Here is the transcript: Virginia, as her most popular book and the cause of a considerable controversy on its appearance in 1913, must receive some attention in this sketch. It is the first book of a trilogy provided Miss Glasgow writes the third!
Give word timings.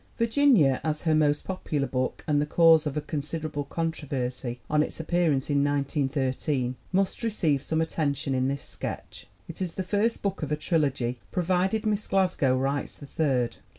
Virginia, 0.17 0.81
as 0.83 1.03
her 1.03 1.13
most 1.13 1.43
popular 1.43 1.85
book 1.85 2.23
and 2.25 2.41
the 2.41 2.45
cause 2.47 2.87
of 2.87 2.97
a 2.97 3.01
considerable 3.01 3.63
controversy 3.65 4.59
on 4.67 4.81
its 4.81 4.99
appearance 4.99 5.47
in 5.47 5.63
1913, 5.63 6.75
must 6.91 7.21
receive 7.21 7.61
some 7.61 7.81
attention 7.81 8.33
in 8.33 8.47
this 8.47 8.63
sketch. 8.63 9.27
It 9.47 9.61
is 9.61 9.73
the 9.75 9.83
first 9.83 10.23
book 10.23 10.41
of 10.41 10.51
a 10.51 10.55
trilogy 10.55 11.19
provided 11.31 11.85
Miss 11.85 12.07
Glasgow 12.07 12.57
writes 12.57 12.95
the 12.95 13.05
third! 13.05 13.57